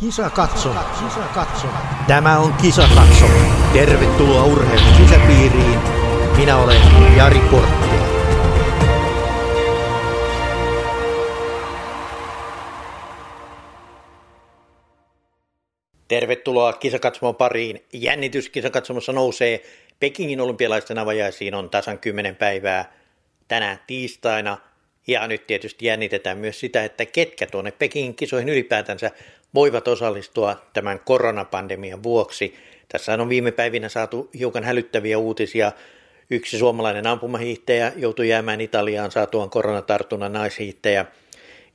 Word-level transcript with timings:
Kisa 0.00 0.30
katso. 0.30 0.68
Kisa 0.68 1.20
katso. 1.34 1.66
Tämä 2.06 2.38
on 2.38 2.52
Kisa 2.52 2.88
katso. 2.94 3.24
Tervetuloa 3.72 4.44
urheilun 4.44 4.94
sisäpiiriin. 4.96 5.78
Minä 6.36 6.56
olen 6.56 6.80
Jari 7.16 7.40
Porttila. 7.50 8.06
Tervetuloa 16.08 16.72
kisakatsomon 16.72 17.36
pariin. 17.36 17.84
Jännitys 17.92 18.48
kisakatsomossa 18.48 19.12
nousee. 19.12 19.62
Pekingin 20.00 20.40
olympialaisten 20.40 20.98
avajaisiin 20.98 21.54
on 21.54 21.70
tasan 21.70 21.98
10 21.98 22.36
päivää 22.36 22.92
tänään 23.48 23.78
tiistaina. 23.86 24.58
Ja 25.06 25.28
nyt 25.28 25.46
tietysti 25.46 25.86
jännitetään 25.86 26.38
myös 26.38 26.60
sitä, 26.60 26.84
että 26.84 27.04
ketkä 27.06 27.46
tuonne 27.46 27.70
Pekingin 27.70 28.14
kisoihin 28.14 28.48
ylipäätänsä 28.48 29.10
voivat 29.54 29.88
osallistua 29.88 30.56
tämän 30.72 31.00
koronapandemian 31.04 32.02
vuoksi. 32.02 32.54
Tässä 32.88 33.14
on 33.14 33.28
viime 33.28 33.52
päivinä 33.52 33.88
saatu 33.88 34.30
hiukan 34.38 34.64
hälyttäviä 34.64 35.18
uutisia. 35.18 35.72
Yksi 36.30 36.58
suomalainen 36.58 37.06
ampumahiihtäjä 37.06 37.92
joutui 37.96 38.28
jäämään 38.28 38.60
Italiaan 38.60 39.10
saatuaan 39.10 39.50
koronatartunnan 39.50 40.32
naishiihtäjä 40.32 41.06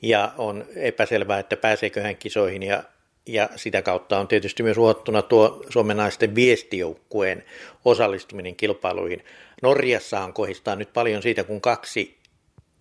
ja 0.01 0.31
on 0.37 0.65
epäselvää, 0.75 1.39
että 1.39 1.57
pääseekö 1.57 2.01
hän 2.01 2.15
kisoihin 2.15 2.63
ja, 2.63 2.83
ja 3.25 3.49
sitä 3.55 3.81
kautta 3.81 4.19
on 4.19 4.27
tietysti 4.27 4.63
myös 4.63 4.77
uhottuna 4.77 5.21
tuo 5.21 5.63
Suomen 5.69 5.97
naisten 5.97 6.35
viestijoukkueen 6.35 7.43
osallistuminen 7.85 8.55
kilpailuihin. 8.55 9.25
Norjassa 9.61 10.19
on 10.19 10.33
kohistaa 10.33 10.75
nyt 10.75 10.93
paljon 10.93 11.21
siitä, 11.21 11.43
kun 11.43 11.61
kaksi 11.61 12.20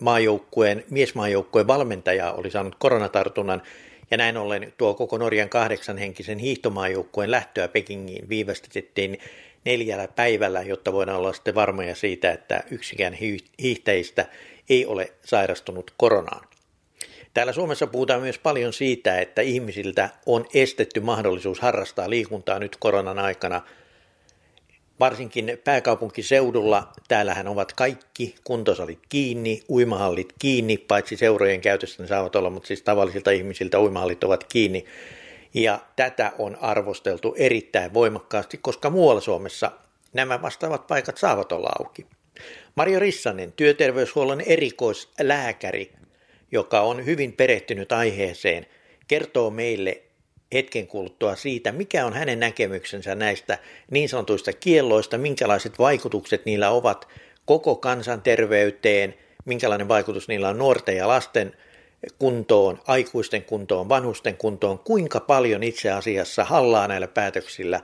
maajoukkueen, 0.01 0.85
miesmaajoukkueen 0.91 1.67
valmentajaa 1.67 2.33
oli 2.33 2.51
saanut 2.51 2.77
koronatartunnan 2.79 3.63
ja 4.11 4.17
näin 4.17 4.37
ollen 4.37 4.73
tuo 4.77 4.95
koko 4.95 5.19
Norjan 5.19 5.49
kahdeksanhenkisen 5.49 6.39
hiihtomaajoukkueen 6.39 7.31
lähtöä 7.31 7.69
Pekingiin 7.69 8.29
viivästettiin 8.29 9.19
neljällä 9.65 10.09
päivällä, 10.09 10.63
jotta 10.63 10.93
voidaan 10.93 11.19
olla 11.19 11.33
sitten 11.33 11.55
varmoja 11.55 11.95
siitä, 11.95 12.33
että 12.33 12.65
yksikään 12.71 13.17
hiihtäjistä 13.63 14.27
ei 14.69 14.87
ole 14.87 15.13
sairastunut 15.25 15.95
koronaan. 15.97 16.47
Täällä 17.35 17.53
Suomessa 17.53 17.87
puhutaan 17.87 18.21
myös 18.21 18.39
paljon 18.39 18.73
siitä, 18.73 19.21
että 19.21 19.43
ihmisiltä 19.43 20.09
on 20.27 20.47
estetty 20.55 21.01
mahdollisuus 21.01 21.61
harrastaa 21.61 22.11
liikuntaa 22.11 22.59
nyt 22.59 22.77
koronan 22.77 23.19
aikana– 23.19 23.63
varsinkin 25.01 25.59
pääkaupunkiseudulla, 25.65 26.93
täällähän 27.09 27.49
ovat 27.49 27.73
kaikki 27.73 28.35
kuntosalit 28.45 28.99
kiinni, 29.09 29.63
uimahallit 29.69 30.35
kiinni, 30.39 30.79
paitsi 30.79 31.17
seurojen 31.17 31.61
käytössä 31.61 32.03
ne 32.03 32.07
saavat 32.07 32.37
olla, 32.37 32.51
mutta 32.51 32.67
siis 32.67 32.83
tavallisilta 32.83 33.31
ihmisiltä 33.31 33.81
uimahallit 33.81 34.25
ovat 34.25 34.45
kiinni. 34.45 34.85
Ja 35.55 35.79
tätä 35.97 36.33
on 36.39 36.57
arvosteltu 36.61 37.35
erittäin 37.39 37.95
voimakkaasti, 37.95 38.59
koska 38.59 38.91
muualla 38.91 39.21
Suomessa 39.21 39.73
nämä 40.13 40.43
vastaavat 40.43 40.87
paikat 40.87 41.17
saavat 41.19 41.53
olla 41.53 41.71
auki. 41.79 42.07
Mario 42.75 42.99
Rissanen, 42.99 43.53
työterveyshuollon 43.53 44.41
erikoislääkäri, 44.41 45.93
joka 46.53 46.81
on 46.81 47.07
hyvin 47.07 47.33
perehtynyt 47.33 47.93
aiheeseen, 47.93 48.67
kertoo 49.09 49.51
meille 49.51 50.03
hetken 50.55 50.87
kuluttua 50.87 51.37
siitä, 51.37 51.73
mikä 51.73 52.07
on 52.07 52.13
hänen 52.13 52.41
näkemyksensä 52.41 53.15
näistä 53.15 53.59
niin 53.91 54.09
sanotuista 54.09 54.53
kielloista, 54.53 55.19
minkälaiset 55.19 55.79
vaikutukset 55.79 56.47
niillä 56.47 56.71
ovat 56.71 57.09
koko 57.45 57.77
kansanterveyteen, 57.77 59.15
minkälainen 59.45 59.89
vaikutus 59.89 60.29
niillä 60.29 60.49
on 60.49 60.59
nuorten 60.59 60.97
ja 60.97 61.09
lasten 61.09 61.53
kuntoon, 62.19 62.81
aikuisten 62.87 63.45
kuntoon, 63.45 63.89
vanhusten 63.89 64.37
kuntoon, 64.37 64.79
kuinka 64.79 65.21
paljon 65.21 65.63
itse 65.63 65.91
asiassa 65.91 66.45
hallaa 66.45 66.89
näillä 66.89 67.09
päätöksillä 67.09 67.81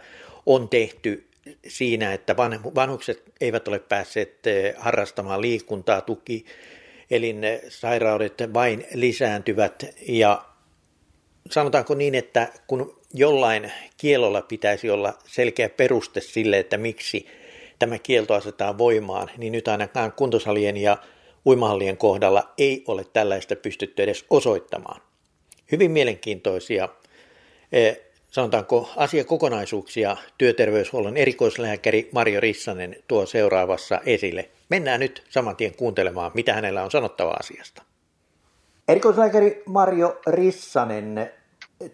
on 0.46 0.68
tehty 0.68 1.26
siinä, 1.68 2.12
että 2.12 2.36
vanhukset 2.74 3.22
eivät 3.40 3.68
ole 3.68 3.78
päässeet 3.78 4.46
eh, 4.46 4.74
harrastamaan 4.78 5.40
liikuntaa, 5.40 6.00
tuki, 6.00 6.44
elinsairaudet 7.10 8.34
vain 8.54 8.86
lisääntyvät 8.94 9.84
ja 10.08 10.42
sanotaanko 11.50 11.94
niin, 11.94 12.14
että 12.14 12.48
kun 12.66 13.00
jollain 13.14 13.72
kielolla 13.96 14.42
pitäisi 14.42 14.90
olla 14.90 15.14
selkeä 15.26 15.68
peruste 15.68 16.20
sille, 16.20 16.58
että 16.58 16.76
miksi 16.78 17.26
tämä 17.78 17.98
kielto 17.98 18.34
asetetaan 18.34 18.78
voimaan, 18.78 19.30
niin 19.36 19.52
nyt 19.52 19.68
ainakaan 19.68 20.12
kuntosalien 20.12 20.76
ja 20.76 20.96
uimahallien 21.46 21.96
kohdalla 21.96 22.52
ei 22.58 22.84
ole 22.86 23.04
tällaista 23.12 23.56
pystytty 23.56 24.02
edes 24.02 24.24
osoittamaan. 24.30 25.00
Hyvin 25.72 25.90
mielenkiintoisia, 25.90 26.88
eh, 27.72 28.00
sanotaanko 28.30 28.90
asiakokonaisuuksia 28.96 30.16
työterveyshuollon 30.38 31.16
erikoislääkäri 31.16 32.08
Mario 32.12 32.40
Rissanen 32.40 32.96
tuo 33.08 33.26
seuraavassa 33.26 34.00
esille. 34.06 34.50
Mennään 34.68 35.00
nyt 35.00 35.22
saman 35.28 35.56
tien 35.56 35.74
kuuntelemaan, 35.74 36.30
mitä 36.34 36.52
hänellä 36.52 36.84
on 36.84 36.90
sanottava 36.90 37.30
asiasta. 37.30 37.85
Erikoislääkäri 38.88 39.62
Mario 39.66 40.20
Rissanen, 40.26 41.30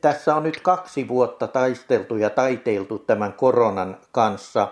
tässä 0.01 0.35
on 0.35 0.43
nyt 0.43 0.61
kaksi 0.61 1.09
vuotta 1.09 1.47
taisteltu 1.47 2.17
ja 2.17 2.31
taiteiltu 2.31 2.99
tämän 2.99 3.33
koronan 3.33 3.97
kanssa. 4.11 4.69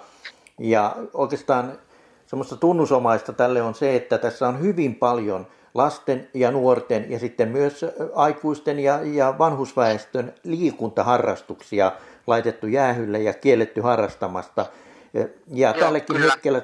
Ja 0.59 0.97
oikeastaan 1.15 1.79
semmoista 2.27 2.57
tunnusomaista 2.57 3.33
tälle 3.33 3.63
on 3.63 3.75
se, 3.75 3.97
että 3.97 4.19
tässä 4.19 4.49
on 4.49 4.61
hyvin 4.61 4.95
paljon 4.95 5.47
lasten 5.75 6.29
ja 6.35 6.51
nuorten 6.51 7.11
ja 7.11 7.19
sitten 7.19 7.49
myös 7.49 7.85
aikuisten 8.15 8.79
ja, 8.79 9.01
ja 9.03 9.35
vanhusväestön 9.39 10.35
liikuntaharrastuksia 10.45 11.93
laitettu 12.27 12.67
jäähylle 12.67 13.19
ja 13.19 13.35
kielletty 13.35 13.81
harrastamasta. 13.81 14.67
Ja 15.47 15.75
Joo, 15.79 15.91
kyllä. 16.07 16.33
hetkellä 16.33 16.63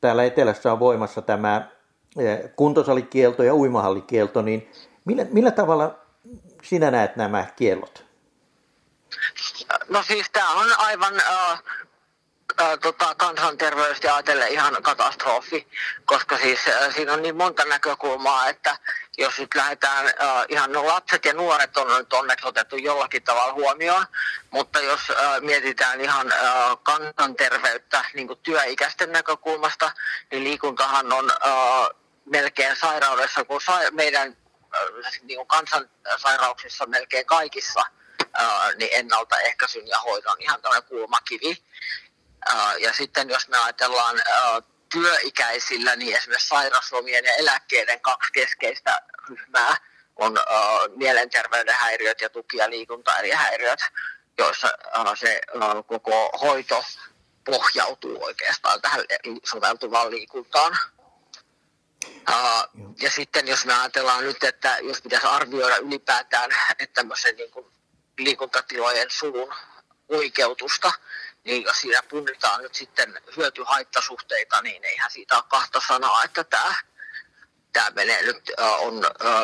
täällä 0.00 0.24
etelässä 0.24 0.72
on 0.72 0.80
voimassa 0.80 1.22
tämä 1.22 1.77
kuntosalikielto 2.56 3.42
ja 3.42 3.54
uimahallikielto, 3.54 4.42
niin 4.42 4.70
Millä, 5.08 5.26
millä 5.30 5.50
tavalla 5.50 5.98
sinä 6.62 6.90
näet 6.90 7.16
nämä 7.16 7.46
kiellot? 7.56 8.04
No 9.88 10.02
siis 10.02 10.26
tämä 10.32 10.52
on 10.52 10.66
aivan 10.78 11.20
äh, 11.20 11.62
äh, 12.60 12.78
tota, 12.82 13.14
kansanterveystä 13.14 14.14
ajatellen 14.14 14.48
ihan 14.48 14.82
katastrofi, 14.82 15.68
koska 16.04 16.38
siis 16.38 16.68
äh, 16.68 16.94
siinä 16.94 17.12
on 17.12 17.22
niin 17.22 17.36
monta 17.36 17.64
näkökulmaa, 17.64 18.48
että 18.48 18.76
jos 19.18 19.38
nyt 19.38 19.54
lähdetään, 19.54 20.06
äh, 20.06 20.44
ihan 20.48 20.72
no 20.72 20.86
lapset 20.86 21.24
ja 21.24 21.32
nuoret 21.32 21.76
on 21.76 21.98
nyt 21.98 22.12
onneksi 22.12 22.48
otettu 22.48 22.76
jollakin 22.76 23.22
tavalla 23.22 23.52
huomioon, 23.52 24.06
mutta 24.50 24.80
jos 24.80 25.00
äh, 25.10 25.40
mietitään 25.40 26.00
ihan 26.00 26.32
äh, 26.32 26.40
kansanterveyttä 26.82 28.04
niin 28.14 28.28
työikäisten 28.42 29.12
näkökulmasta, 29.12 29.92
niin 30.30 30.44
liikuntahan 30.44 31.12
on 31.12 31.30
äh, 31.30 31.88
melkein 32.24 32.76
sairaudessa 32.76 33.44
kuin 33.44 33.60
sa- 33.60 33.90
meidän 33.90 34.36
niin 35.22 35.36
kuin 35.36 35.48
kansansairauksissa 35.48 36.86
melkein 36.86 37.26
kaikissa 37.26 37.80
ää, 38.32 38.72
niin 38.74 38.90
ennaltaehkäisyn 38.92 39.88
ja 39.88 39.98
hoidon 39.98 40.36
ihan 40.38 40.62
tämmöinen 40.62 40.88
kulmakivi. 40.88 41.62
Ää, 42.48 42.74
ja 42.76 42.92
sitten 42.92 43.28
jos 43.28 43.48
me 43.48 43.58
ajatellaan 43.58 44.20
ää, 44.26 44.62
työikäisillä, 44.92 45.96
niin 45.96 46.16
esimerkiksi 46.16 46.48
sairaslomien 46.48 47.24
ja 47.24 47.32
eläkkeiden 47.32 48.00
kaksi 48.00 48.32
keskeistä 48.32 49.02
ryhmää 49.28 49.76
on 50.16 50.38
ää, 50.38 50.44
mielenterveyden 50.96 51.74
häiriöt 51.74 52.20
ja 52.20 52.30
tuki- 52.30 52.56
ja 52.56 52.70
liikuntahäiriöt, 52.70 53.80
joissa 54.38 54.68
se 55.14 55.40
koko 55.86 56.38
hoito 56.40 56.84
pohjautuu 57.44 58.24
oikeastaan 58.24 58.82
tähän 58.82 59.00
soveltuvaan 59.44 60.10
liikuntaan. 60.10 60.78
Uh, 62.06 62.94
ja 63.00 63.10
sitten 63.10 63.48
jos 63.48 63.66
me 63.66 63.74
ajatellaan 63.74 64.24
nyt, 64.24 64.44
että 64.44 64.78
jos 64.78 65.02
pitäisi 65.02 65.26
arvioida 65.26 65.76
ylipäätään 65.76 66.50
että 66.78 66.94
tämmöisen 66.94 67.36
niin 67.36 67.50
kuin 67.50 67.66
liikuntatilojen 68.18 69.10
sulun 69.10 69.54
oikeutusta, 70.08 70.92
niin 71.48 71.64
siinä 71.80 72.02
punnitaan 72.08 72.62
nyt 72.62 72.74
sitten 72.74 73.20
hyötyhaittasuhteita, 73.36 74.62
niin 74.62 74.84
eihän 74.84 75.10
siitä 75.10 75.36
ole 75.36 75.44
kahta 75.48 75.80
sanaa, 75.88 76.24
että 76.24 76.44
tämä, 76.44 76.74
tämä 77.72 77.90
menee 77.90 78.22
nyt, 78.22 78.52
on 78.78 78.94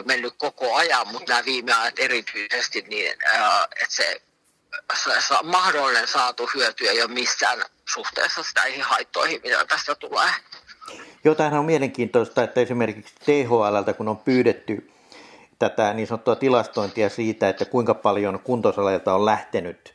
mennyt 0.05 0.35
koko 0.37 0.75
ajan, 0.75 1.09
mutta 1.09 1.33
nämä 1.33 1.45
viime 1.45 1.73
ajat 1.73 1.99
erityisesti, 1.99 2.85
niin 2.89 3.13
että 3.83 3.95
se 3.95 4.21
mahdollinen 5.43 6.09
saatu 6.09 6.51
hyöty 6.55 6.89
ei 6.89 7.03
ole 7.03 7.11
missään 7.11 7.63
suhteessa 7.89 8.43
sitä 8.43 8.63
haittoihin, 8.83 9.41
mitä 9.45 9.65
tästä 9.65 9.95
tulee. 9.95 10.31
Jotain 11.25 11.55
on 11.55 11.65
mielenkiintoista, 11.65 12.43
että 12.43 12.61
esimerkiksi 12.61 13.15
THLltä, 13.25 13.93
kun 13.93 14.09
on 14.09 14.17
pyydetty 14.17 14.91
tätä 15.59 15.93
niin 15.93 16.07
sanottua 16.07 16.37
tilastointia 16.37 17.09
siitä, 17.09 17.49
että 17.49 17.65
kuinka 17.65 17.95
paljon 17.95 18.39
kuntosaleilta 18.39 19.15
on 19.15 19.27
lähtenyt 19.27 19.94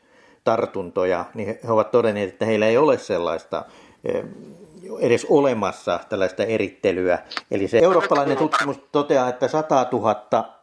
tartuntoja, 0.49 1.25
niin 1.33 1.47
he 1.47 1.71
ovat 1.71 1.91
todenneet, 1.91 2.29
että 2.29 2.45
heillä 2.45 2.67
ei 2.67 2.77
ole 2.77 2.97
sellaista 2.97 3.65
eh, 4.05 4.23
edes 4.99 5.25
olemassa 5.29 5.99
tällaista 6.09 6.43
erittelyä. 6.43 7.19
Eli 7.51 7.67
se 7.67 7.79
eurooppalainen 7.79 8.37
tutkimus 8.37 8.79
toteaa, 8.91 9.29
että 9.29 9.47
100 9.47 9.87
000 9.91 10.59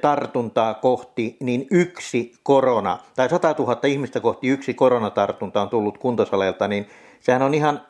tartuntaa 0.00 0.74
kohti, 0.74 1.36
niin 1.40 1.66
yksi 1.70 2.32
korona, 2.42 2.98
tai 3.16 3.28
100 3.28 3.54
000 3.58 3.80
ihmistä 3.86 4.20
kohti 4.20 4.48
yksi 4.48 4.74
koronatartunta 4.74 5.62
on 5.62 5.68
tullut 5.68 5.98
kuntosaleilta, 5.98 6.68
niin 6.68 6.86
sehän 7.20 7.42
on 7.42 7.54
ihan, 7.54 7.80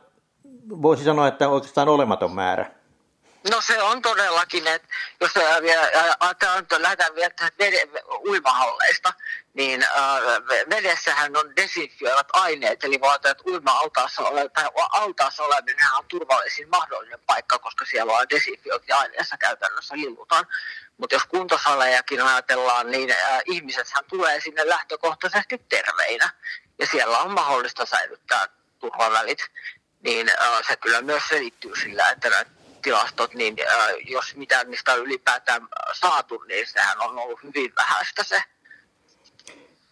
voisi 0.83 1.05
sanoa, 1.05 1.29
että 1.29 1.49
oikeastaan 1.49 1.89
olematon 1.89 2.35
määrä. 2.35 2.71
No 3.51 3.61
se 3.61 3.83
on 3.83 4.03
todellakin, 4.03 4.67
että 4.67 4.89
jos 5.21 5.31
että 6.59 6.83
lähdetään 6.83 7.15
vielä 7.15 7.77
uimahalleista, 8.29 9.13
niin 9.55 9.83
äh, 9.83 9.91
vedessähän 10.71 11.37
on 11.37 11.57
desinfioivat 11.57 12.29
aineet, 12.33 12.85
eli 12.85 13.01
vaatii, 13.01 13.31
että 13.31 13.45
uima-altaassa 13.47 14.23
ole, 14.23 14.49
tai 14.49 14.65
altaassa 14.93 15.43
oleminen 15.43 15.87
on 15.99 16.05
turvallisin 16.09 16.69
mahdollinen 16.69 17.21
paikka, 17.27 17.59
koska 17.59 17.85
siellä 17.85 18.13
on 18.13 18.27
desinfiointiaineessa 18.31 19.37
käytännössä 19.37 19.97
limutaan. 19.97 20.47
Mutta 20.97 21.15
jos 21.15 21.25
kuntosalejakin 21.25 22.21
ajatellaan, 22.21 22.91
niin 22.91 23.11
äh, 23.11 23.41
ihmisethän 23.47 24.05
tulee 24.05 24.41
sinne 24.41 24.69
lähtökohtaisesti 24.69 25.59
terveinä, 25.69 26.31
ja 26.79 26.87
siellä 26.87 27.19
on 27.19 27.31
mahdollista 27.31 27.87
säilyttää 27.87 28.49
turvavälit, 28.79 29.39
niin 30.03 30.31
äh, 30.43 30.67
se 30.69 30.77
kyllä 30.77 31.03
myös 31.03 31.23
selittyy 31.29 31.77
sillä, 31.77 32.11
että 32.11 32.47
tilastot, 32.85 33.35
niin 33.35 33.57
äh, 33.61 33.89
jos 34.11 34.37
mitään 34.37 34.71
niistä 34.71 34.93
on 34.93 34.99
ylipäätään 34.99 35.63
saatu, 35.93 36.45
niin 36.49 36.67
sehän 36.67 37.01
on 37.01 37.19
ollut 37.19 37.43
hyvin 37.43 37.73
vähäistä 37.77 38.25
se. 38.25 38.43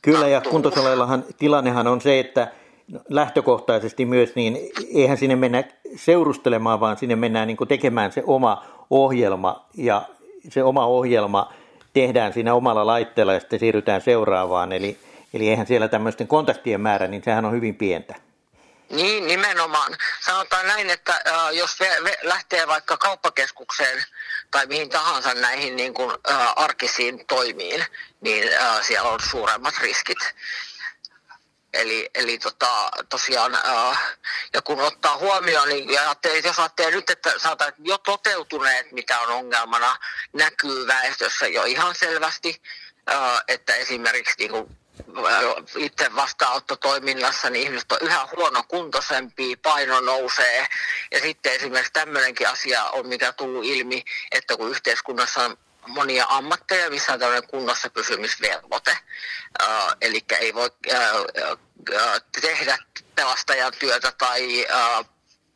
Kyllä, 0.03 0.29
ja 0.29 0.41
kuntosaleillahan 0.41 1.25
tilannehan 1.39 1.87
on 1.87 2.00
se, 2.00 2.21
että 2.21 2.53
lähtökohtaisesti 3.09 4.05
myös, 4.05 4.35
niin 4.35 4.59
eihän 4.94 5.19
sinne 5.19 5.37
mennä 5.37 5.65
seurustelemaan, 5.97 6.81
vaan 6.81 6.99
sinne 6.99 7.17
mennään 7.17 7.49
niin 7.49 7.69
tekemään 7.69 8.12
se 8.12 8.23
oma 8.27 8.65
ohjelma, 8.91 9.67
ja 9.77 10.03
se 10.49 10.62
oma 10.62 10.87
ohjelma 10.87 11.53
tehdään 11.93 12.33
siinä 12.33 12.55
omalla 12.55 12.87
laitteella 12.87 13.33
ja 13.33 13.41
sitten 13.41 13.59
siirrytään 13.59 14.00
seuraavaan. 14.00 14.73
Eli, 14.73 14.99
eli 15.35 15.49
eihän 15.49 15.67
siellä 15.67 15.89
tämmöisten 15.89 16.29
kontaktien 16.29 16.81
määrä, 16.81 17.06
niin 17.06 17.23
sehän 17.25 17.44
on 17.44 17.53
hyvin 17.53 17.75
pientä. 17.75 18.15
Niin, 18.93 19.27
nimenomaan. 19.27 19.97
Sanotaan 20.21 20.67
näin, 20.67 20.91
että 20.91 21.12
äh, 21.27 21.53
jos 21.53 21.81
ve, 21.81 22.05
ve, 22.05 22.19
lähtee 22.23 22.69
vaikka 22.69 22.97
kauppakeskukseen 22.97 24.05
tai 24.50 24.67
mihin 24.67 24.89
tahansa 24.89 25.35
näihin 25.35 25.77
niin 25.77 25.94
kuin, 25.94 26.11
äh, 26.31 26.53
arkisiin 26.56 27.27
toimiin, 27.27 27.87
niin 28.21 28.55
äh, 28.55 28.83
siellä 28.83 29.09
on 29.09 29.21
suuremmat 29.31 29.75
riskit. 29.79 30.19
Eli, 31.73 32.11
eli 32.15 32.39
tota, 32.39 32.91
tosiaan, 33.09 33.55
äh, 33.55 34.17
ja 34.55 34.62
kun 34.62 34.81
ottaa 34.81 35.17
huomioon, 35.17 35.69
niin 35.69 35.89
jos 36.44 36.59
ajattelee 36.59 36.91
nyt, 36.91 37.11
että 37.11 37.39
saatan 37.39 37.73
jo 37.79 37.99
toteutuneet, 37.99 38.93
mitä 38.93 39.21
on 39.21 39.29
ongelmana, 39.29 39.97
näkyy 40.33 40.87
väestössä 40.87 41.47
jo 41.47 41.65
ihan 41.65 41.94
selvästi, 41.94 42.62
äh, 43.11 43.43
että 43.49 43.75
esimerkiksi 43.75 44.35
niin 44.39 44.50
kuin 44.50 44.81
itse 45.77 46.15
vastaanottotoiminnassa, 46.15 47.50
niin 47.50 47.67
ihmiset 47.67 47.93
on 47.93 47.99
yhä 48.00 48.29
huonokuntoisempia, 48.37 49.56
paino 49.62 50.00
nousee. 50.00 50.67
Ja 51.11 51.21
sitten 51.21 51.53
esimerkiksi 51.53 51.93
tämmöinenkin 51.93 52.49
asia 52.49 52.85
on, 52.85 53.06
mikä 53.06 53.33
tullut 53.33 53.65
ilmi, 53.65 54.05
että 54.31 54.56
kun 54.56 54.71
yhteiskunnassa 54.71 55.44
on 55.44 55.56
monia 55.87 56.27
ammatteja, 56.29 56.91
missä 56.91 57.12
on 57.12 57.19
tämmöinen 57.19 57.49
kunnossa 57.49 57.91
pysymisvelvoite. 57.91 58.97
Uh, 59.62 59.97
eli 60.00 60.25
ei 60.41 60.55
voi 60.55 60.71
uh, 60.87 61.21
uh, 61.91 62.21
tehdä 62.41 62.79
pelastajan 63.15 63.73
työtä 63.79 64.12
tai 64.19 64.67
uh, 64.67 65.06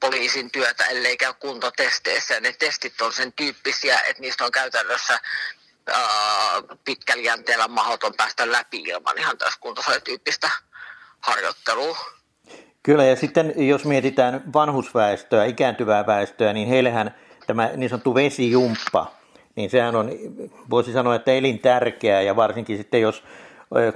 poliisin 0.00 0.50
työtä, 0.50 0.84
ellei 0.84 1.16
käy 1.16 1.34
kuntotesteissä. 1.34 2.40
Ne 2.40 2.52
testit 2.52 3.00
on 3.00 3.12
sen 3.12 3.32
tyyppisiä, 3.32 4.00
että 4.00 4.22
niistä 4.22 4.44
on 4.44 4.52
käytännössä 4.52 5.20
pitkällä 6.84 7.22
jänteellä 7.22 7.68
mahdoton 7.68 8.12
päästä 8.16 8.52
läpi 8.52 8.82
ilman 8.82 9.18
ihan 9.18 9.38
täyskuntoisella 9.38 10.50
harjoittelua. 11.20 11.98
Kyllä, 12.82 13.04
ja 13.04 13.16
sitten 13.16 13.68
jos 13.68 13.84
mietitään 13.84 14.42
vanhusväestöä, 14.52 15.44
ikääntyvää 15.44 16.06
väestöä, 16.06 16.52
niin 16.52 16.68
heillähän 16.68 17.14
tämä 17.46 17.70
niin 17.76 17.90
sanottu 17.90 18.14
vesijumppa, 18.14 19.12
niin 19.56 19.70
sehän 19.70 19.96
on, 19.96 20.10
voisi 20.70 20.92
sanoa, 20.92 21.14
että 21.14 21.32
elintärkeää, 21.32 22.22
ja 22.22 22.36
varsinkin 22.36 22.76
sitten 22.76 23.00
jos 23.00 23.24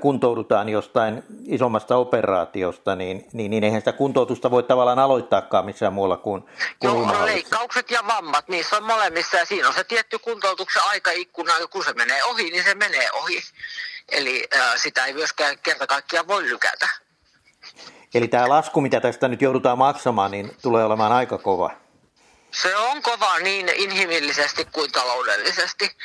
kuntoudutaan 0.00 0.68
jostain 0.68 1.22
isommasta 1.46 1.96
operaatiosta, 1.96 2.96
niin, 2.96 3.26
niin, 3.32 3.50
niin 3.50 3.64
eihän 3.64 3.80
sitä 3.80 3.92
kuntoutusta 3.92 4.50
voi 4.50 4.62
tavallaan 4.62 4.98
aloittaakaan 4.98 5.64
missään 5.64 5.92
muualla 5.92 6.16
kuin, 6.16 6.42
kuin 6.78 7.08
Joo, 7.08 7.26
leikkaukset 7.26 7.90
ja 7.90 8.00
vammat, 8.06 8.48
niissä 8.48 8.76
on 8.76 8.84
molemmissa 8.84 9.36
ja 9.36 9.44
siinä 9.44 9.68
on 9.68 9.74
se 9.74 9.84
tietty 9.84 10.18
kuntoutuksen 10.18 10.82
aikaikkuna, 10.88 11.52
kun 11.70 11.84
se 11.84 11.92
menee 11.92 12.24
ohi, 12.24 12.50
niin 12.50 12.64
se 12.64 12.74
menee 12.74 13.10
ohi. 13.12 13.40
Eli 14.12 14.48
äh, 14.56 14.72
sitä 14.76 15.04
ei 15.04 15.12
myöskään 15.12 15.58
kerta 15.62 15.86
kaikkiaan 15.86 16.28
voi 16.28 16.42
lykätä. 16.42 16.88
Eli 18.14 18.28
tämä 18.28 18.48
lasku, 18.48 18.80
mitä 18.80 19.00
tästä 19.00 19.28
nyt 19.28 19.42
joudutaan 19.42 19.78
maksamaan, 19.78 20.30
niin 20.30 20.56
tulee 20.62 20.84
olemaan 20.84 21.12
aika 21.12 21.38
kova. 21.38 21.70
Se 22.52 22.76
on 22.76 23.02
kova 23.02 23.38
niin 23.38 23.68
inhimillisesti 23.68 24.64
kuin 24.64 24.92
taloudellisesti. 24.92 25.96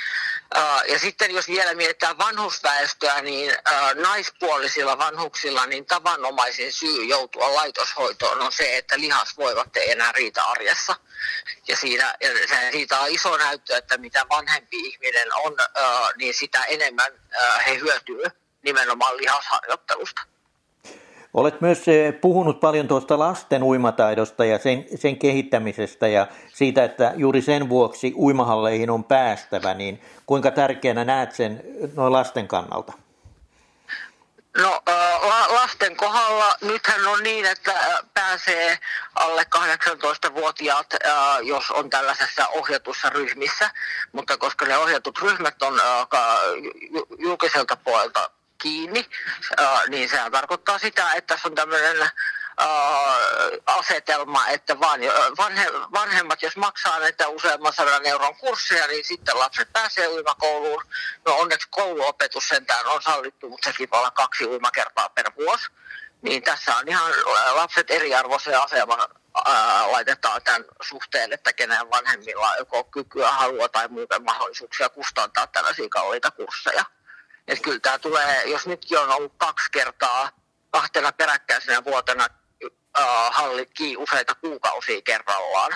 Ja 0.88 1.00
sitten 1.00 1.32
jos 1.32 1.48
vielä 1.48 1.74
mietitään 1.74 2.18
vanhusväestöä, 2.18 3.22
niin 3.22 3.58
naispuolisilla 3.96 4.98
vanhuksilla 4.98 5.66
niin 5.66 5.86
tavanomaisin 5.86 6.74
syy 6.74 7.04
joutua 7.06 7.56
laitoshoitoon 7.56 8.42
on 8.42 8.52
se, 8.52 8.78
että 8.78 9.00
lihasvoivat 9.00 9.78
ei 9.78 9.92
enää 9.92 10.12
riitä 10.12 10.44
arjessa. 10.44 10.96
Ja 11.68 11.78
siinä, 11.78 12.16
siitä 12.72 13.00
on 13.00 13.10
iso 13.10 13.38
näyttö, 13.38 13.78
että 13.78 13.98
mitä 13.98 14.26
vanhempi 14.30 14.78
ihminen 14.78 15.36
on, 15.36 15.58
niin 16.16 16.34
sitä 16.34 16.64
enemmän 16.64 17.12
he 17.66 17.80
hyötyy 17.80 18.24
nimenomaan 18.62 19.18
lihasharjoittelusta. 19.18 20.22
Olet 21.36 21.62
myös 21.62 21.88
eh, 21.88 22.14
puhunut 22.22 22.60
paljon 22.60 22.88
tuosta 22.88 23.20
lasten 23.20 23.64
uimataidosta 23.64 24.46
ja 24.46 24.60
sen, 24.60 24.86
sen 24.96 25.18
kehittämisestä 25.18 26.08
ja 26.08 26.28
siitä, 26.54 26.84
että 26.84 27.14
juuri 27.16 27.42
sen 27.42 27.70
vuoksi 27.70 28.14
uimahalleihin 28.16 28.90
on 28.90 29.04
päästävä, 29.04 29.74
niin 29.74 30.02
kuinka 30.26 30.52
tärkeänä 30.52 31.06
näet 31.06 31.32
sen 31.32 31.64
noin 31.96 32.14
lasten 32.14 32.48
kannalta? 32.48 32.94
No 34.58 34.82
lasten 35.48 35.96
kohdalla 35.96 36.56
nythän 36.62 37.08
on 37.08 37.24
niin, 37.24 37.46
että 37.46 37.74
pääsee 38.14 38.78
alle 39.16 39.46
18-vuotiaat, 39.56 40.88
jos 41.44 41.72
on 41.72 41.90
tällaisessa 41.90 42.48
ohjatussa 42.48 43.10
ryhmissä, 43.10 43.70
mutta 44.12 44.38
koska 44.38 44.66
ne 44.66 44.78
ohjatut 44.78 45.22
ryhmät 45.22 45.62
on 45.62 45.82
julkiselta 47.20 47.78
puolelta 47.84 48.30
kiinni, 48.62 49.10
niin 49.88 50.10
sehän 50.10 50.32
tarkoittaa 50.32 50.80
sitä, 50.80 51.14
että 51.14 51.36
tässä 51.36 51.48
on 51.48 51.56
tämmöinen 51.56 52.10
asetelma, 53.66 54.48
että 54.48 54.80
vanhe, 54.80 55.68
vanhemmat, 55.94 56.42
jos 56.42 56.58
maksaa 56.58 57.00
näitä 57.00 57.28
useamman 57.28 57.74
sadan 57.74 58.06
euron 58.06 58.36
kursseja, 58.36 58.88
niin 58.88 59.06
sitten 59.06 59.40
lapset 59.40 59.74
pääsee 59.74 60.08
uimakouluun. 60.08 60.84
No 61.26 61.36
onneksi 61.36 61.68
kouluopetus 61.72 62.48
sentään 62.48 62.86
on 62.86 63.02
sallittu, 63.02 63.50
mutta 63.50 63.70
sekin 63.70 63.90
voi 63.92 64.00
olla 64.00 64.12
kaksi 64.12 64.46
uimakertaa 64.46 65.10
per 65.10 65.32
vuosi. 65.38 65.66
Niin 66.22 66.44
tässä 66.44 66.76
on 66.76 66.88
ihan 66.88 67.12
lapset 67.52 67.92
eriarvoiseen 67.92 68.62
asemaan 68.62 69.10
laitetaan 69.92 70.42
tämän 70.44 70.66
suhteen, 70.82 71.34
että 71.34 71.54
kenen 71.54 71.92
vanhemmilla 71.92 72.52
on 72.52 72.58
joko 72.58 72.84
kykyä, 72.84 73.32
halua 73.32 73.70
tai 73.70 73.88
muuten 73.88 74.24
mahdollisuuksia 74.24 74.90
kustantaa 74.90 75.48
tällaisia 75.48 75.90
kalliita 75.90 76.32
kursseja. 76.32 76.86
Että 77.48 77.64
kyllä 77.64 77.80
tämä 77.80 78.00
tulee, 78.00 78.44
jos 78.46 78.68
nytkin 78.68 79.00
on 79.00 79.10
ollut 79.10 79.34
kaksi 79.38 79.72
kertaa 79.72 80.30
kahtena 80.70 81.12
peräkkäisenä 81.12 81.84
vuotena 81.86 82.28
äh, 82.98 83.06
hallit 83.32 83.70
useita 83.98 84.36
kuukausia 84.36 85.02
kerrallaan, 85.02 85.72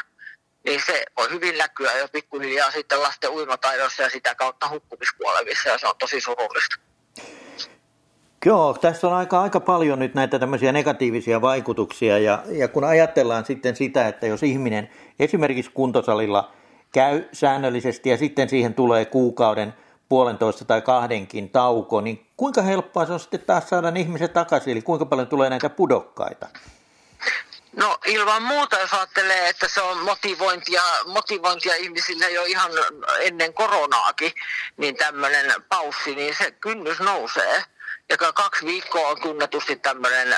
niin 0.66 0.82
se 0.86 1.04
voi 1.18 1.30
hyvin 1.30 1.58
näkyä 1.58 1.98
jo 1.98 2.08
pikkuhiljaa 2.08 2.72
sitten 2.72 3.02
lasten 3.02 3.30
uimataidossa 3.30 4.04
ja 4.04 4.10
sitä 4.10 4.36
kautta 4.36 4.70
hukkumiskuolevissa 4.70 5.70
ja 5.70 5.78
se 5.78 5.88
on 5.88 5.94
tosi 6.00 6.22
surullista. 6.22 6.76
Joo, 8.46 8.78
tässä 8.82 9.08
on 9.08 9.14
aika, 9.14 9.42
aika 9.42 9.60
paljon 9.60 10.00
nyt 10.00 10.14
näitä 10.14 10.40
tämmöisiä 10.40 10.72
negatiivisia 10.72 11.42
vaikutuksia 11.42 12.18
ja, 12.18 12.44
ja 12.48 12.68
kun 12.68 12.84
ajatellaan 12.84 13.46
sitten 13.46 13.76
sitä, 13.76 14.08
että 14.08 14.28
jos 14.28 14.44
ihminen 14.44 14.90
esimerkiksi 15.20 15.72
kuntosalilla 15.72 16.52
käy 16.92 17.24
säännöllisesti 17.34 18.10
ja 18.10 18.18
sitten 18.18 18.50
siihen 18.50 18.74
tulee 18.74 19.06
kuukauden– 19.06 19.74
puolentoista 20.10 20.66
tai 20.66 20.82
kahdenkin 20.82 21.50
tauko, 21.50 22.02
niin 22.02 22.28
kuinka 22.38 22.62
helppoa 22.62 23.06
se 23.06 23.14
on 23.14 23.20
sitten 23.20 23.40
taas 23.40 23.70
saada 23.70 23.92
ihmiset 23.96 24.34
takaisin, 24.34 24.72
eli 24.72 24.82
kuinka 24.82 25.06
paljon 25.06 25.28
tulee 25.28 25.50
näitä 25.50 25.70
pudokkaita? 25.70 26.48
No 27.76 27.98
ilman 28.06 28.44
muuta, 28.44 28.80
jos 28.80 28.94
ajattelee, 28.94 29.50
että 29.50 29.68
se 29.68 29.82
on 29.82 29.98
motivointia, 29.98 30.84
motivointia 31.06 31.76
ihmisille 31.76 32.30
jo 32.30 32.44
ihan 32.44 32.72
ennen 33.20 33.54
koronaakin, 33.54 34.32
niin 34.78 34.96
tämmöinen 34.96 35.54
paussi, 35.70 36.16
niin 36.16 36.36
se 36.38 36.52
kynnys 36.52 37.00
nousee. 37.00 37.64
Ja 38.10 38.18
kaksi 38.18 38.66
viikkoa 38.66 39.08
on 39.08 39.22
tunnetusti 39.22 39.76
tämmöinen, 39.76 40.38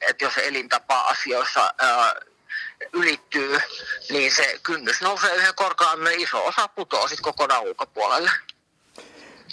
että 0.00 0.24
jos 0.24 0.38
elintapa-asioissa 0.38 1.74
ylittyy, 2.92 3.60
niin 4.10 4.34
se 4.34 4.60
kynnys 4.62 5.00
nousee 5.00 5.34
yhden 5.34 5.54
korkeammin, 5.54 6.20
iso 6.20 6.46
osa 6.46 6.68
putoaa 6.68 7.08
sitten 7.08 7.24
kokonaan 7.24 7.62
ulkopuolelle. 7.62 8.30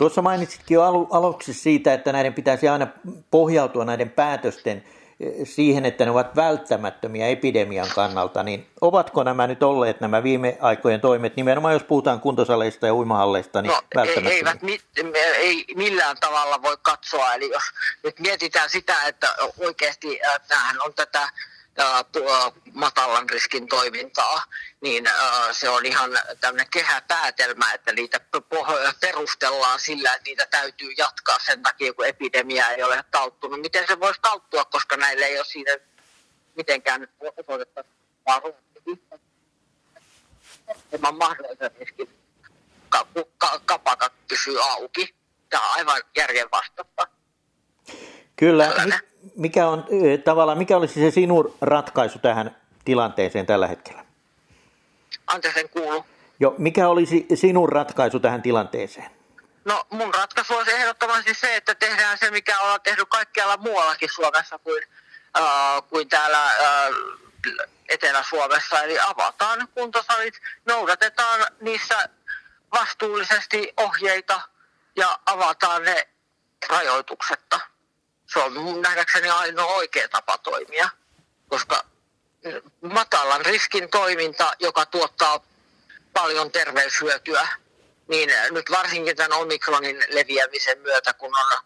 Tuossa 0.02 0.22
mainitsitkin 0.22 0.76
jo 0.76 0.84
alu, 0.84 1.08
aluksi 1.12 1.54
siitä, 1.54 1.94
että 1.94 2.12
näiden 2.12 2.34
pitäisi 2.34 2.68
aina 2.68 2.88
pohjautua 3.32 3.86
näiden 3.86 4.10
päätösten 4.10 4.84
siihen, 5.44 5.86
että 5.86 6.06
ne 6.06 6.12
ovat 6.12 6.36
välttämättömiä 6.36 7.28
epidemian 7.28 7.88
kannalta, 7.96 8.44
niin 8.44 8.68
ovatko 8.82 9.24
nämä 9.24 9.48
nyt 9.48 9.64
olleet 9.64 10.02
nämä 10.02 10.24
viime 10.24 10.58
aikojen 10.62 11.02
toimet, 11.02 11.36
nimenomaan 11.36 11.74
jos 11.74 11.84
puhutaan 11.84 12.20
kuntosaleista 12.20 12.88
ja 12.88 12.96
uimahalleista, 12.96 13.62
niin 13.62 13.72
no, 13.72 13.82
välttämättömiä? 13.96 14.78
Eivät, 14.94 15.18
ei 15.38 15.66
millään 15.76 16.18
tavalla 16.20 16.62
voi 16.62 16.78
katsoa, 16.82 17.34
eli 17.34 17.50
jos 17.50 17.64
nyt 18.04 18.20
mietitään 18.20 18.70
sitä, 18.70 19.04
että 19.08 19.28
oikeasti 19.60 20.20
tämähän 20.48 20.76
on 20.86 20.94
tätä 20.94 21.30
tuo 22.12 22.54
matalan 22.74 23.30
riskin 23.30 23.68
toimintaa, 23.68 24.44
niin 24.82 25.10
se 25.52 25.70
on 25.70 25.86
ihan 25.86 26.12
tämmöinen 26.42 26.70
kehäpäätelmä, 26.72 27.74
että 27.74 27.94
niitä 27.94 28.20
perustellaan 29.00 29.80
sillä, 29.80 30.14
että 30.14 30.24
niitä 30.26 30.46
täytyy 30.46 30.92
jatkaa 30.98 31.38
sen 31.46 31.64
takia, 31.64 31.94
kun 31.94 32.08
epidemia 32.08 32.70
ei 32.70 32.84
ole 32.84 33.04
talttunut. 33.12 33.62
Miten 33.62 33.88
se 33.88 34.00
voisi 34.00 34.22
talttua, 34.22 34.66
koska 34.66 34.98
näille 34.98 35.26
ei 35.26 35.38
ole 35.38 35.46
siinä 35.46 35.72
mitenkään 36.56 37.08
osoitettavaa 37.20 38.42
Ilman 40.94 41.16
mahdollisen 41.18 41.72
riskin 41.80 42.10
kapakat 43.66 44.14
pysyy 44.28 44.64
auki. 44.64 45.16
Tämä 45.50 45.70
on 45.70 45.78
aivan 45.78 46.02
järjenvastaista. 46.18 47.08
Kyllä. 48.36 48.74
Mikä, 49.36 49.68
on, 49.68 49.86
tavallaan, 50.24 50.58
mikä 50.58 50.78
olisi 50.78 51.00
se 51.00 51.12
sinun 51.12 51.58
ratkaisu 51.62 52.20
tähän 52.20 52.56
tilanteeseen 52.86 53.46
tällä 53.46 53.68
hetkellä? 53.68 54.06
Anteeksi, 55.28 55.60
en 55.60 55.70
kuulu. 55.70 56.06
Jo, 56.40 56.56
mikä 56.58 56.88
olisi 56.88 57.26
sinun 57.34 57.70
ratkaisu 57.70 58.20
tähän 58.20 58.42
tilanteeseen? 58.42 59.12
No 59.66 59.86
mun 59.90 60.14
ratkaisu 60.14 60.54
olisi 60.54 60.72
ehdottomasti 60.72 61.34
se, 61.34 61.56
että 61.56 61.76
tehdään 61.76 62.18
se, 62.18 62.32
mikä 62.32 62.60
ollaan 62.60 62.82
tehnyt 62.82 63.10
kaikkialla 63.10 63.58
muuallakin 63.58 64.10
Suomessa 64.14 64.58
kuin, 64.58 64.84
äh, 65.38 65.44
kuin 65.90 66.10
täällä 66.10 66.46
äh, 66.46 66.90
Etelä-Suomessa. 67.90 68.84
Eli 68.84 69.00
avataan 69.00 69.68
kuntosalit, 69.74 70.34
noudatetaan 70.66 71.40
niissä 71.62 72.10
vastuullisesti 72.80 73.74
ohjeita 73.78 74.42
ja 74.96 75.20
avataan 75.26 75.84
ne 75.84 76.08
rajoituksetta 76.70 77.60
se 78.34 78.40
on 78.40 78.82
nähdäkseni 78.82 79.30
ainoa 79.30 79.74
oikea 79.74 80.08
tapa 80.08 80.38
toimia, 80.38 80.90
koska 81.48 81.86
matalan 82.82 83.46
riskin 83.46 83.90
toiminta, 83.90 84.54
joka 84.60 84.86
tuottaa 84.86 85.44
paljon 86.14 86.52
terveyshyötyä, 86.52 87.48
niin 88.08 88.30
nyt 88.52 88.72
varsinkin 88.72 89.16
tämän 89.16 89.40
omikronin 89.40 90.04
leviämisen 90.08 90.80
myötä, 90.80 91.14
kun 91.14 91.38
on 91.38 91.58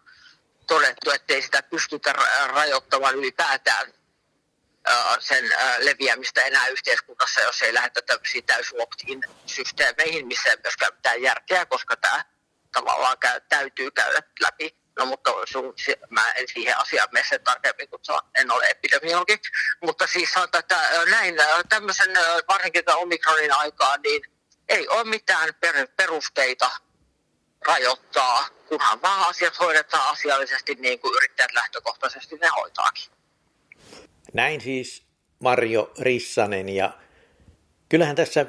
todettu, 0.66 1.10
ettei 1.10 1.42
sitä 1.42 1.62
pystytä 1.62 2.14
rajoittamaan 2.46 3.14
ylipäätään 3.14 3.92
sen 5.18 5.50
leviämistä 5.78 6.42
enää 6.42 6.66
yhteiskunnassa, 6.66 7.40
jos 7.40 7.62
ei 7.62 7.74
lähdetä 7.74 8.02
tämmöisiin 8.02 8.44
täyslockdown 8.44 9.20
systeemeihin, 9.46 10.26
missä 10.26 10.50
ei 10.50 10.56
myöskään 10.64 10.94
mitään 10.94 11.22
järkeä, 11.22 11.66
koska 11.66 11.96
tämä 11.96 12.24
tavallaan 12.72 13.18
käy, 13.18 13.40
täytyy 13.48 13.90
käydä 13.90 14.22
läpi 14.40 14.85
No 14.96 15.06
mutta 15.06 15.30
sun, 15.44 15.74
mä 16.10 16.32
en 16.32 16.48
siihen 16.48 16.78
asiaan 16.78 17.08
mene 17.12 17.26
sen 17.28 17.44
tarkemmin, 17.44 17.88
kun 17.88 18.00
en 18.34 18.52
ole 18.52 18.66
epidemiologi. 18.66 19.38
Mutta 19.80 20.06
siis 20.06 20.32
sanotaan, 20.32 20.60
että 20.60 20.80
näin 21.10 21.34
tämmöisen 21.68 22.10
varsinkin 22.48 22.84
tämän 22.84 23.00
omikronin 23.00 23.52
aikaan, 23.54 24.00
niin 24.02 24.22
ei 24.68 24.88
ole 24.88 25.04
mitään 25.04 25.54
perusteita 25.96 26.70
rajoittaa, 27.66 28.48
kunhan 28.68 29.02
vaan 29.02 29.28
asiat 29.28 29.60
hoidetaan 29.60 30.10
asiallisesti 30.10 30.74
niin 30.74 30.98
kuin 30.98 31.16
yrittäjät 31.16 31.52
lähtökohtaisesti 31.52 32.36
ne 32.36 32.48
hoitaakin. 32.48 33.04
Näin 34.32 34.60
siis 34.60 35.06
Marjo 35.38 35.92
Rissanen 36.00 36.68
ja 36.68 36.90
kyllähän 37.88 38.16
tässä 38.16 38.46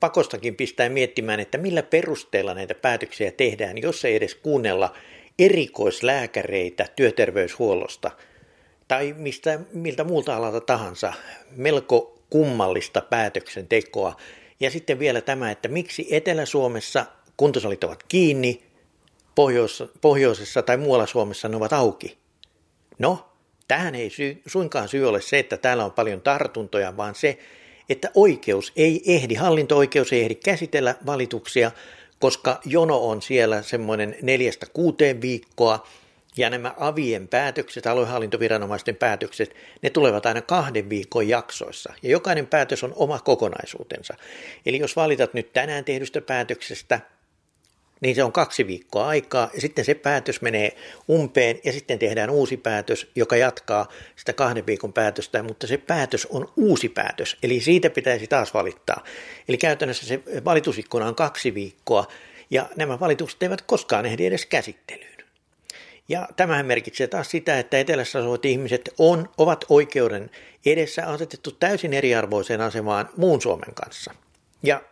pakostakin 0.00 0.56
pistää 0.56 0.88
miettimään, 0.88 1.40
että 1.40 1.58
millä 1.58 1.82
perusteella 1.82 2.54
näitä 2.54 2.74
päätöksiä 2.74 3.32
tehdään, 3.32 3.78
jos 3.78 4.04
ei 4.04 4.16
edes 4.16 4.34
kuunnella– 4.34 4.96
erikoislääkäreitä 5.44 6.86
työterveyshuollosta 6.96 8.10
tai 8.88 9.14
mistä, 9.18 9.60
miltä 9.72 10.04
muulta 10.04 10.36
alalta 10.36 10.60
tahansa. 10.60 11.12
Melko 11.56 12.18
kummallista 12.30 13.00
päätöksentekoa. 13.00 14.16
Ja 14.60 14.70
sitten 14.70 14.98
vielä 14.98 15.20
tämä, 15.20 15.50
että 15.50 15.68
miksi 15.68 16.06
Etelä-Suomessa 16.10 17.06
kuntosalit 17.36 17.84
ovat 17.84 18.02
kiinni, 18.02 18.62
Pohjois- 19.34 19.84
pohjoisessa 20.00 20.62
tai 20.62 20.76
muualla 20.76 21.06
Suomessa 21.06 21.48
ne 21.48 21.56
ovat 21.56 21.72
auki. 21.72 22.18
No, 22.98 23.28
tähän 23.68 23.94
ei 23.94 24.10
syy, 24.10 24.42
suinkaan 24.46 24.88
syy 24.88 25.08
ole 25.08 25.20
se, 25.20 25.38
että 25.38 25.56
täällä 25.56 25.84
on 25.84 25.92
paljon 25.92 26.20
tartuntoja, 26.20 26.96
vaan 26.96 27.14
se, 27.14 27.38
että 27.88 28.10
oikeus 28.14 28.72
ei 28.76 29.02
ehdi, 29.06 29.34
hallinto-oikeus 29.34 30.12
ei 30.12 30.22
ehdi 30.22 30.34
käsitellä 30.34 30.94
valituksia, 31.06 31.70
koska 32.22 32.60
jono 32.64 33.08
on 33.08 33.22
siellä 33.22 33.62
semmoinen 33.62 34.16
neljästä 34.22 34.66
kuuteen 34.72 35.20
viikkoa, 35.20 35.86
ja 36.36 36.50
nämä 36.50 36.74
avien 36.78 37.28
päätökset, 37.28 37.86
aluehallintoviranomaisten 37.86 38.96
päätökset, 38.96 39.56
ne 39.82 39.90
tulevat 39.90 40.26
aina 40.26 40.42
kahden 40.42 40.88
viikon 40.90 41.28
jaksoissa. 41.28 41.94
Ja 42.02 42.10
jokainen 42.10 42.46
päätös 42.46 42.84
on 42.84 42.92
oma 42.96 43.18
kokonaisuutensa. 43.18 44.14
Eli 44.66 44.78
jos 44.78 44.96
valitat 44.96 45.34
nyt 45.34 45.52
tänään 45.52 45.84
tehdystä 45.84 46.20
päätöksestä, 46.20 47.00
niin 48.02 48.14
se 48.14 48.24
on 48.24 48.32
kaksi 48.32 48.66
viikkoa 48.66 49.06
aikaa, 49.06 49.50
ja 49.54 49.60
sitten 49.60 49.84
se 49.84 49.94
päätös 49.94 50.42
menee 50.42 50.76
umpeen, 51.10 51.60
ja 51.64 51.72
sitten 51.72 51.98
tehdään 51.98 52.30
uusi 52.30 52.56
päätös, 52.56 53.10
joka 53.14 53.36
jatkaa 53.36 53.88
sitä 54.16 54.32
kahden 54.32 54.66
viikon 54.66 54.92
päätöstä, 54.92 55.42
mutta 55.42 55.66
se 55.66 55.76
päätös 55.76 56.26
on 56.26 56.52
uusi 56.56 56.88
päätös, 56.88 57.36
eli 57.42 57.60
siitä 57.60 57.90
pitäisi 57.90 58.26
taas 58.26 58.54
valittaa. 58.54 59.04
Eli 59.48 59.56
käytännössä 59.56 60.06
se 60.06 60.22
valitusikkuna 60.44 61.06
on 61.06 61.14
kaksi 61.14 61.54
viikkoa, 61.54 62.06
ja 62.50 62.68
nämä 62.76 63.00
valitukset 63.00 63.42
eivät 63.42 63.62
koskaan 63.62 64.06
ehdi 64.06 64.26
edes 64.26 64.46
käsittelyyn. 64.46 65.12
Ja 66.08 66.28
tämähän 66.36 66.66
merkitsee 66.66 67.06
taas 67.06 67.30
sitä, 67.30 67.58
että 67.58 67.78
etelässä 67.78 68.18
asuvat 68.18 68.44
ihmiset 68.44 68.94
on, 68.98 69.28
ovat 69.38 69.64
oikeuden 69.68 70.30
edessä 70.66 71.06
asetettu 71.06 71.50
täysin 71.50 71.92
eriarvoiseen 71.92 72.60
asemaan 72.60 73.08
muun 73.16 73.42
Suomen 73.42 73.74
kanssa. 73.74 74.14
Ja 74.62 74.82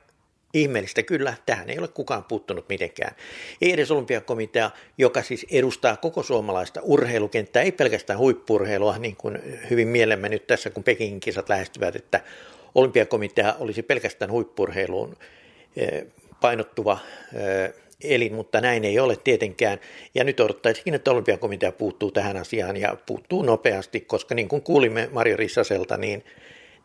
Ihmeellistä 0.54 1.02
kyllä, 1.02 1.34
tähän 1.46 1.70
ei 1.70 1.78
ole 1.78 1.88
kukaan 1.88 2.24
puuttunut 2.24 2.68
mitenkään. 2.68 3.16
Ei 3.62 3.72
edes 3.72 3.90
olympiakomitea, 3.90 4.70
joka 4.98 5.22
siis 5.22 5.46
edustaa 5.50 5.96
koko 5.96 6.22
suomalaista 6.22 6.80
urheilukenttää, 6.82 7.62
ei 7.62 7.72
pelkästään 7.72 8.18
huippurheilua, 8.18 8.98
niin 8.98 9.16
kuin 9.16 9.38
hyvin 9.70 9.88
mielemme 9.88 10.28
nyt 10.28 10.46
tässä, 10.46 10.70
kun 10.70 10.84
Pekingin 10.84 11.20
kisat 11.20 11.48
lähestyvät, 11.48 11.96
että 11.96 12.20
olympiakomitea 12.74 13.54
olisi 13.58 13.82
pelkästään 13.82 14.30
huippurheiluun 14.30 15.16
eh, 15.76 16.06
painottuva 16.40 16.98
eh, 17.34 17.72
elin, 18.04 18.34
mutta 18.34 18.60
näin 18.60 18.84
ei 18.84 18.98
ole 18.98 19.16
tietenkään. 19.16 19.80
Ja 20.14 20.24
nyt 20.24 20.40
odottaisikin, 20.40 20.94
että 20.94 21.10
olympiakomitea 21.10 21.72
puuttuu 21.72 22.10
tähän 22.10 22.36
asiaan 22.36 22.76
ja 22.76 22.96
puuttuu 23.06 23.42
nopeasti, 23.42 24.00
koska 24.00 24.34
niin 24.34 24.48
kuin 24.48 24.62
kuulimme 24.62 25.08
Mario 25.12 25.36
Rissaselta, 25.36 25.96
niin– 25.96 26.24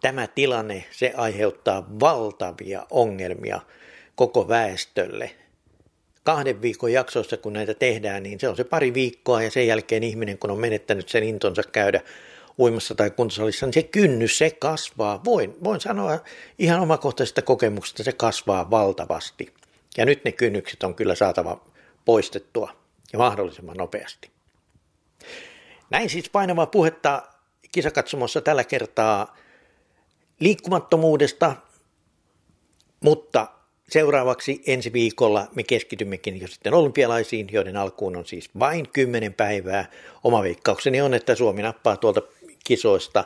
Tämä 0.01 0.27
tilanne, 0.27 0.85
se 0.91 1.13
aiheuttaa 1.17 1.87
valtavia 1.99 2.85
ongelmia 2.89 3.61
koko 4.15 4.47
väestölle. 4.47 5.31
Kahden 6.23 6.61
viikon 6.61 6.91
jaksoissa, 6.91 7.37
kun 7.37 7.53
näitä 7.53 7.73
tehdään, 7.73 8.23
niin 8.23 8.39
se 8.39 8.49
on 8.49 8.55
se 8.55 8.63
pari 8.63 8.93
viikkoa 8.93 9.43
ja 9.43 9.51
sen 9.51 9.67
jälkeen 9.67 10.03
ihminen, 10.03 10.37
kun 10.37 10.51
on 10.51 10.59
menettänyt 10.59 11.09
sen 11.09 11.23
intonsa 11.23 11.63
käydä 11.63 12.01
uimassa 12.59 12.95
tai 12.95 13.11
kuntosalissa, 13.11 13.65
niin 13.65 13.73
se 13.73 13.83
kynnys, 13.83 14.37
se 14.37 14.51
kasvaa. 14.51 15.23
Voin, 15.23 15.55
voin 15.63 15.81
sanoa 15.81 16.19
ihan 16.59 16.79
omakohtaisesta 16.79 17.41
kokemuksesta, 17.41 18.03
se 18.03 18.11
kasvaa 18.11 18.71
valtavasti. 18.71 19.53
Ja 19.97 20.05
nyt 20.05 20.25
ne 20.25 20.31
kynnykset 20.31 20.83
on 20.83 20.95
kyllä 20.95 21.15
saatava 21.15 21.61
poistettua 22.05 22.71
ja 23.13 23.19
mahdollisimman 23.19 23.77
nopeasti. 23.77 24.29
Näin 25.89 26.09
siis 26.09 26.29
painavaa 26.29 26.65
puhetta 26.65 27.23
kisakatsomossa 27.71 28.41
tällä 28.41 28.63
kertaa 28.63 29.37
liikkumattomuudesta, 30.39 31.55
mutta 32.99 33.47
seuraavaksi 33.89 34.61
ensi 34.67 34.93
viikolla 34.93 35.47
me 35.55 35.63
keskitymmekin 35.63 36.41
jo 36.41 36.47
sitten 36.47 36.73
olympialaisiin, 36.73 37.47
joiden 37.51 37.77
alkuun 37.77 38.15
on 38.15 38.25
siis 38.25 38.49
vain 38.59 38.89
10 38.89 39.33
päivää. 39.33 39.91
Oma 40.23 40.43
veikkaukseni 40.43 41.01
on, 41.01 41.13
että 41.13 41.35
Suomi 41.35 41.61
nappaa 41.61 41.97
tuolta 41.97 42.21
kisoista 42.63 43.23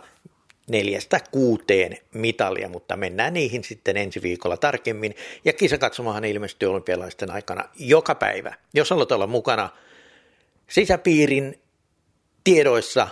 neljästä 0.69 1.19
kuuteen 1.31 1.97
mitalia, 2.13 2.69
mutta 2.69 2.97
mennään 2.97 3.33
niihin 3.33 3.63
sitten 3.63 3.97
ensi 3.97 4.21
viikolla 4.21 4.57
tarkemmin. 4.57 5.15
Ja 5.45 5.53
kisakatsomahan 5.53 6.25
ilmestyy 6.25 6.69
olympialaisten 6.69 7.31
aikana 7.31 7.63
joka 7.79 8.15
päivä. 8.15 8.55
Jos 8.73 8.89
haluat 8.89 9.11
olla 9.11 9.27
mukana 9.27 9.69
sisäpiirin 10.69 11.61
tiedoissa, 12.43 13.07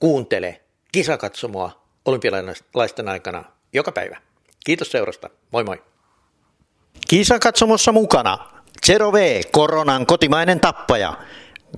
kuuntele 0.00 0.60
kisakatsomoa 0.92 1.87
olympialaisten 2.08 3.08
aikana 3.08 3.44
joka 3.72 3.92
päivä. 3.92 4.16
Kiitos 4.64 4.90
seurasta. 4.90 5.30
Moi 5.52 5.64
moi. 5.64 5.82
Kisakatsomossa 7.08 7.92
mukana 7.92 8.38
Zero 8.86 9.12
V, 9.12 9.40
koronan 9.52 10.06
kotimainen 10.06 10.60
tappaja. 10.60 11.14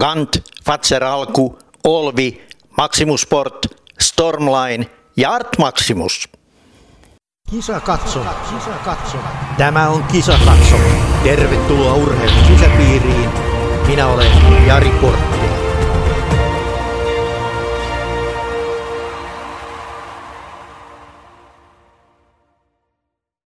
Gant, 0.01 0.37
Fatser 0.67 1.05
Alku, 1.05 1.59
Olvi, 1.85 2.49
Maximus 2.79 3.21
Sport, 3.21 3.67
Stormline 4.01 4.87
ja 5.17 5.31
Art 5.31 5.59
Maximus. 5.59 6.29
Kisa 7.51 7.81
katso, 7.81 8.21
kisa 8.51 8.71
katso. 8.85 9.19
Tämä 9.59 9.89
on 9.89 10.03
Kisa 10.03 10.39
katso. 10.45 10.77
Tervetuloa 11.23 11.95
urheilun 11.95 12.45
sisäpiiriin. 12.47 13.31
Minä 13.87 14.07
olen 14.07 14.67
Jari 14.67 14.91
Kortti. 14.91 15.40